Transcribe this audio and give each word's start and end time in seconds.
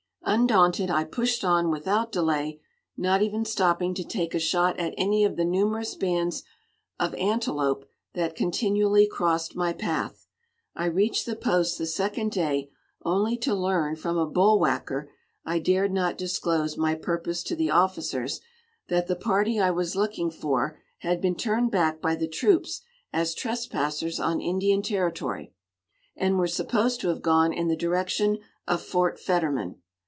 Undaunted, 0.23 0.89
I 0.89 1.03
pushed 1.03 1.43
on 1.43 1.71
without 1.71 2.09
delay, 2.13 2.61
not 2.95 3.21
even 3.21 3.43
stopping 3.43 3.93
to 3.95 4.03
take 4.03 4.33
a 4.33 4.39
shot 4.39 4.79
at 4.79 4.93
any 4.97 5.25
of 5.25 5.35
the 5.35 5.43
numerous 5.43 5.93
bands 5.95 6.43
of 6.97 7.13
antelope 7.15 7.83
that 8.13 8.35
continually 8.35 9.07
crossed 9.07 9.57
my 9.57 9.73
path. 9.73 10.27
I 10.73 10.85
reached 10.85 11.25
the 11.25 11.35
post 11.35 11.77
the 11.77 11.85
second 11.85 12.31
day, 12.31 12.69
only 13.03 13.35
to 13.39 13.53
learn 13.53 13.97
from 13.97 14.15
a 14.15 14.25
"bull 14.29 14.57
whacker" 14.57 15.11
I 15.43 15.59
dared 15.59 15.91
not 15.91 16.17
disclose 16.17 16.77
my 16.77 16.95
purpose 16.95 17.43
to 17.43 17.55
the 17.55 17.71
officers 17.71 18.39
that 18.87 19.07
the 19.07 19.17
party 19.17 19.59
I 19.59 19.71
was 19.71 19.97
looking 19.97 20.31
for 20.31 20.79
had 20.99 21.19
been 21.19 21.35
turned 21.35 21.71
back 21.71 21.99
by 21.99 22.15
the 22.15 22.27
troops 22.29 22.83
as 23.11 23.35
trespassers 23.35 24.17
on 24.17 24.39
Indian 24.39 24.81
territory, 24.81 25.51
and 26.15 26.37
were 26.37 26.47
supposed 26.47 27.01
to 27.01 27.09
have 27.09 27.21
gone 27.21 27.51
in 27.51 27.67
the 27.67 27.75
direction 27.75 28.37
of 28.65 28.81
Fort 28.81 29.19
Fetterman. 29.19 29.81